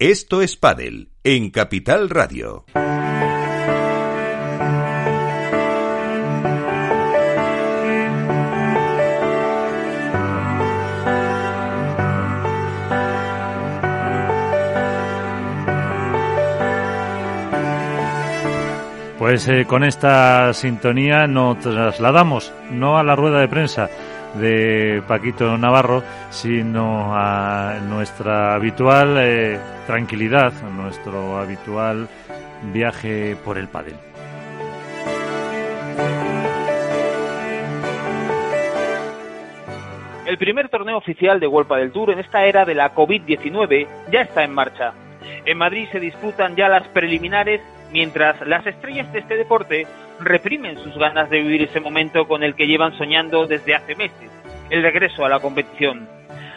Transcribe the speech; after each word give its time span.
Esto 0.00 0.40
es 0.40 0.56
Padel 0.56 1.10
en 1.24 1.50
Capital 1.50 2.08
Radio. 2.08 2.64
Pues 19.18 19.46
eh, 19.48 19.66
con 19.66 19.84
esta 19.84 20.54
sintonía 20.54 21.26
nos 21.26 21.58
trasladamos 21.58 22.54
no 22.70 22.96
a 22.96 23.02
la 23.02 23.14
rueda 23.16 23.40
de 23.40 23.48
prensa 23.48 23.90
de 24.34 25.02
Paquito 25.06 25.56
Navarro, 25.58 26.02
sino 26.30 27.14
a 27.14 27.78
nuestra 27.88 28.54
habitual 28.54 29.16
eh, 29.18 29.58
tranquilidad, 29.86 30.52
a 30.64 30.70
nuestro 30.70 31.38
habitual 31.38 32.08
viaje 32.72 33.36
por 33.44 33.58
el 33.58 33.68
pádel. 33.68 33.94
El 40.26 40.38
primer 40.38 40.68
torneo 40.68 40.96
oficial 40.96 41.40
de 41.40 41.48
World 41.48 41.74
del 41.74 41.90
Tour 41.90 42.10
en 42.10 42.20
esta 42.20 42.44
era 42.44 42.64
de 42.64 42.74
la 42.74 42.94
COVID-19 42.94 43.88
ya 44.12 44.20
está 44.20 44.44
en 44.44 44.52
marcha. 44.52 44.92
En 45.44 45.58
Madrid 45.58 45.88
se 45.90 45.98
disputan 45.98 46.54
ya 46.54 46.68
las 46.68 46.86
preliminares 46.88 47.60
mientras 47.92 48.40
las 48.46 48.66
estrellas 48.66 49.12
de 49.12 49.20
este 49.20 49.36
deporte 49.36 49.86
reprimen 50.20 50.78
sus 50.78 50.96
ganas 50.96 51.30
de 51.30 51.40
vivir 51.40 51.62
ese 51.62 51.80
momento 51.80 52.26
con 52.26 52.42
el 52.42 52.54
que 52.54 52.66
llevan 52.66 52.96
soñando 52.96 53.46
desde 53.46 53.74
hace 53.74 53.94
meses, 53.94 54.30
el 54.70 54.82
regreso 54.82 55.24
a 55.24 55.28
la 55.28 55.40
competición. 55.40 56.08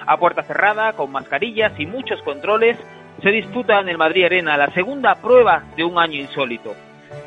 A 0.06 0.18
puerta 0.18 0.44
cerrada, 0.44 0.94
con 0.94 1.12
mascarillas 1.12 1.72
y 1.80 1.86
muchos 1.86 2.22
controles, 2.24 2.78
se 3.22 3.30
disputa 3.30 3.80
en 3.80 3.90
el 3.90 3.98
Madrid 3.98 4.26
Arena 4.26 4.58
la 4.58 4.72
segunda 4.72 5.16
prueba 5.16 5.64
de 5.78 5.84
un 5.84 5.98
año 5.98 6.20
insólito. 6.20 6.76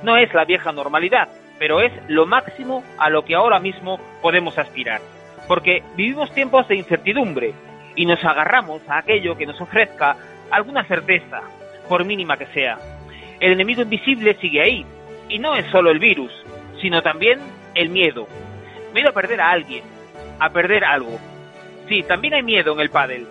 No 0.02 0.16
es 0.16 0.32
la 0.34 0.44
vieja 0.44 0.72
normalidad, 0.72 1.28
pero 1.58 1.80
es 1.80 1.92
lo 2.08 2.26
máximo 2.26 2.82
a 2.98 3.08
lo 3.08 3.24
que 3.24 3.34
ahora 3.34 3.60
mismo 3.60 3.98
podemos 4.20 4.58
aspirar. 4.58 5.00
Porque 5.48 5.82
vivimos 5.96 6.32
tiempos 6.32 6.68
de 6.68 6.76
incertidumbre 6.76 7.54
y 7.94 8.04
nos 8.04 8.22
agarramos 8.24 8.82
a 8.88 8.98
aquello 8.98 9.36
que 9.36 9.46
nos 9.46 9.60
ofrezca 9.60 10.16
alguna 10.50 10.84
certeza, 10.84 11.40
por 11.88 12.04
mínima 12.04 12.36
que 12.36 12.46
sea. 12.46 12.78
El 13.40 13.52
enemigo 13.52 13.82
invisible 13.82 14.36
sigue 14.40 14.62
ahí, 14.62 14.86
y 15.28 15.38
no 15.38 15.54
es 15.56 15.66
solo 15.70 15.90
el 15.90 15.98
virus, 15.98 16.32
sino 16.80 17.02
también 17.02 17.38
el 17.74 17.90
miedo. 17.90 18.26
Miedo 18.94 19.10
a 19.10 19.12
perder 19.12 19.40
a 19.40 19.50
alguien, 19.50 19.84
a 20.38 20.50
perder 20.50 20.84
algo. 20.84 21.18
Sí, 21.88 22.02
también 22.02 22.34
hay 22.34 22.42
miedo 22.42 22.72
en 22.72 22.80
el 22.80 22.90
pádel, 22.90 23.26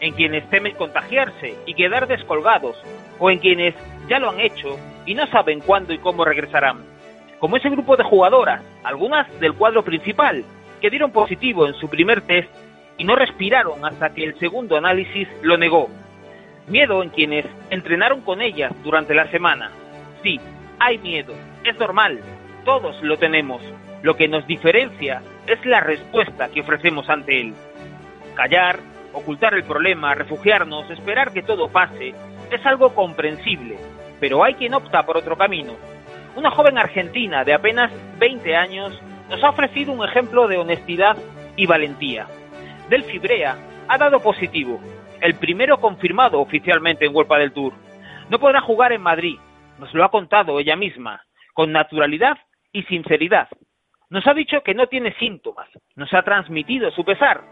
en 0.00 0.14
quienes 0.14 0.48
temen 0.50 0.76
contagiarse 0.76 1.54
y 1.66 1.74
quedar 1.74 2.06
descolgados, 2.06 2.76
o 3.18 3.30
en 3.30 3.38
quienes 3.38 3.74
ya 4.08 4.18
lo 4.18 4.30
han 4.30 4.40
hecho 4.40 4.78
y 5.06 5.14
no 5.14 5.26
saben 5.26 5.60
cuándo 5.60 5.92
y 5.92 5.98
cómo 5.98 6.24
regresarán. 6.24 6.84
Como 7.38 7.56
ese 7.56 7.70
grupo 7.70 7.96
de 7.96 8.04
jugadoras, 8.04 8.62
algunas 8.84 9.28
del 9.40 9.54
cuadro 9.54 9.82
principal, 9.82 10.44
que 10.80 10.90
dieron 10.90 11.10
positivo 11.10 11.66
en 11.66 11.74
su 11.74 11.88
primer 11.88 12.22
test 12.22 12.48
y 12.96 13.04
no 13.04 13.16
respiraron 13.16 13.84
hasta 13.84 14.10
que 14.10 14.24
el 14.24 14.38
segundo 14.38 14.76
análisis 14.76 15.28
lo 15.42 15.56
negó. 15.56 15.88
Miedo 16.68 17.02
en 17.02 17.08
quienes 17.08 17.46
entrenaron 17.70 18.20
con 18.20 18.42
ellas 18.42 18.72
durante 18.82 19.14
la 19.14 19.30
semana. 19.30 19.70
Sí, 20.22 20.38
hay 20.78 20.98
miedo, 20.98 21.34
es 21.64 21.78
normal, 21.78 22.20
todos 22.64 23.02
lo 23.02 23.16
tenemos. 23.16 23.62
Lo 24.02 24.16
que 24.16 24.28
nos 24.28 24.46
diferencia 24.46 25.22
es 25.46 25.64
la 25.64 25.80
respuesta 25.80 26.48
que 26.50 26.60
ofrecemos 26.60 27.08
ante 27.08 27.40
él. 27.40 27.54
Callar, 28.34 28.80
ocultar 29.12 29.54
el 29.54 29.64
problema, 29.64 30.14
refugiarnos, 30.14 30.90
esperar 30.90 31.32
que 31.32 31.42
todo 31.42 31.68
pase, 31.68 32.14
es 32.50 32.66
algo 32.66 32.94
comprensible, 32.94 33.76
pero 34.20 34.44
hay 34.44 34.54
quien 34.54 34.74
opta 34.74 35.04
por 35.04 35.16
otro 35.16 35.36
camino. 35.36 35.72
Una 36.36 36.50
joven 36.50 36.78
argentina 36.78 37.44
de 37.44 37.54
apenas 37.54 37.90
20 38.18 38.56
años 38.56 39.00
nos 39.28 39.42
ha 39.42 39.50
ofrecido 39.50 39.92
un 39.92 40.04
ejemplo 40.04 40.46
de 40.46 40.58
honestidad 40.58 41.16
y 41.56 41.66
valentía. 41.66 42.26
Delphi 42.88 43.18
Brea 43.18 43.56
ha 43.88 43.98
dado 43.98 44.20
positivo, 44.20 44.80
el 45.20 45.34
primero 45.34 45.80
confirmado 45.80 46.40
oficialmente 46.40 47.04
en 47.04 47.14
World 47.14 47.32
del 47.38 47.52
Tour. 47.52 47.72
No 48.30 48.38
podrá 48.38 48.60
jugar 48.60 48.92
en 48.92 49.02
Madrid, 49.02 49.38
nos 49.78 49.92
lo 49.94 50.04
ha 50.04 50.10
contado 50.10 50.58
ella 50.58 50.76
misma, 50.76 51.22
con 51.54 51.72
naturalidad 51.72 52.38
y 52.72 52.82
sinceridad. 52.84 53.48
Nos 54.10 54.26
ha 54.26 54.34
dicho 54.34 54.62
que 54.62 54.74
no 54.74 54.86
tiene 54.86 55.14
síntomas, 55.14 55.68
nos 55.96 56.12
ha 56.14 56.22
transmitido 56.22 56.90
su 56.92 57.04
pesar, 57.04 57.42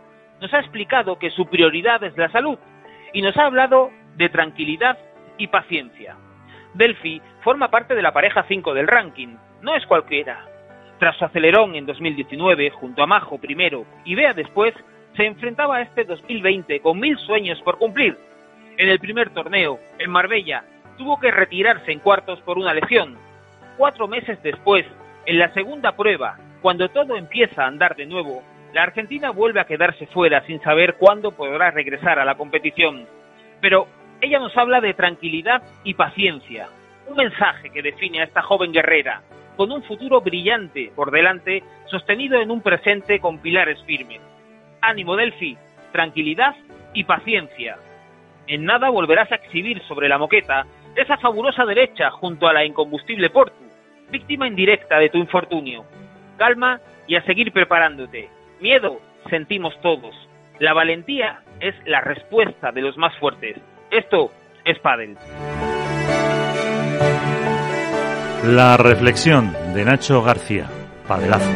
nos 0.41 0.53
ha 0.55 0.61
explicado 0.61 1.19
que 1.19 1.31
su 1.31 1.47
prioridad 1.47 2.03
es 2.05 2.17
la 2.17 2.31
salud 2.31 2.59
y 3.13 3.23
nos 3.23 3.37
ha 3.37 3.47
hablado 3.47 3.91
de 4.17 4.29
tranquilidad 4.29 4.99
y 5.39 5.49
paciencia. 5.49 6.17
Delphi 6.75 7.21
forma 7.43 7.71
parte 7.71 7.95
de 7.95 8.03
la 8.03 8.13
pareja 8.13 8.45
5 8.49 8.75
del 8.75 8.87
ranking, 8.87 9.37
no 9.63 9.75
es 9.75 9.87
cualquiera. 9.87 10.45
Tras 10.99 11.17
su 11.17 11.25
acelerón 11.25 11.75
en 11.75 11.87
2019 11.87 12.71
junto 12.71 13.03
a 13.03 13.07
Majo 13.07 13.39
primero 13.39 13.85
y 14.05 14.15
Bea 14.15 14.33
después, 14.33 14.75
se 15.17 15.25
enfrentaba 15.25 15.77
a 15.77 15.83
este 15.83 16.05
2020 16.05 16.81
con 16.81 17.01
mil 17.01 17.19
sueños 17.19 17.61
por 17.63 17.79
cumplir. 17.79 18.17
En 18.77 18.89
el 18.89 18.99
primer 18.99 19.31
torneo, 19.31 19.79
en 19.99 20.11
Marbella, 20.11 20.65
tuvo 20.99 21.19
que 21.19 21.31
retirarse 21.31 21.91
en 21.91 22.01
cuartos 22.01 22.41
por 22.41 22.59
una 22.59 22.75
lesión. 22.75 23.17
Cuatro 23.79 24.07
meses 24.07 24.43
después, 24.43 24.85
en 25.25 25.39
la 25.39 25.53
segunda 25.55 25.97
prueba, 25.97 26.37
cuando 26.61 26.89
todo 26.89 27.17
empieza 27.17 27.65
a 27.65 27.69
andar 27.69 27.97
de 27.97 28.07
nuevo, 28.07 28.43
la 28.75 28.83
Argentina 28.83 29.31
vuelve 29.31 29.61
a 29.61 29.67
quedarse 29.67 30.07
fuera 30.09 30.45
sin 30.47 30.61
saber 30.61 30.97
cuándo 30.99 31.33
podrá 31.33 31.71
regresar 31.71 32.19
a 32.19 32.25
la 32.25 32.35
competición. 32.35 33.07
Pero 33.61 33.89
ella 34.21 34.39
nos 34.39 34.57
habla 34.57 34.81
de 34.81 34.95
tranquilidad 34.95 35.63
y 35.85 35.95
paciencia, 35.95 36.69
un 37.07 37.17
mensaje 37.17 37.71
que 37.71 37.83
define 37.83 38.21
a 38.21 38.25
esta 38.25 38.43
joven 38.43 38.73
guerrera, 38.73 39.23
con 39.57 39.73
un 39.73 39.83
futuro 39.85 40.21
brillante 40.21 40.93
por 40.95 41.11
delante, 41.11 41.63
sostenido 41.87 42.39
en 42.41 42.51
un 42.51 42.61
presente 42.61 43.21
con 43.21 43.39
pilares 43.39 43.83
firmes. 43.85 44.21
Ánimo 44.87 45.17
Delphi, 45.17 45.59
tranquilidad 45.93 46.55
y 46.95 47.05
paciencia. 47.05 47.77
En 48.47 48.65
nada 48.65 48.89
volverás 48.89 49.31
a 49.33 49.35
exhibir 49.35 49.83
sobre 49.89 50.09
la 50.09 50.19
moqueta 50.19 50.65
esa 50.95 51.17
fabulosa 51.19 51.65
derecha 51.65 52.11
junto 52.11 52.47
a 52.47 52.53
la 52.53 52.65
incombustible 52.65 53.29
Portu, 53.31 53.65
víctima 54.11 54.47
indirecta 54.47 54.99
de 54.99 55.11
tu 55.11 55.19
infortunio. 55.19 55.85
Calma 56.39 56.81
y 57.09 57.17
a 57.17 57.23
seguir 57.23 57.53
preparándote. 57.53 58.31
Miedo 58.61 59.01
sentimos 59.29 59.75
todos. 59.83 60.15
La 60.61 60.73
valentía 60.73 61.41
es 61.61 61.75
la 61.85 62.01
respuesta 62.01 62.71
de 62.71 62.83
los 62.83 62.97
más 62.97 63.15
fuertes. 63.19 63.59
Esto 63.91 64.31
es 64.65 64.79
Padel. 64.79 65.17
La 68.45 68.77
reflexión 68.77 69.53
de 69.75 69.85
Nacho 69.85 70.23
García. 70.23 70.69
Padelazo. 71.09 71.51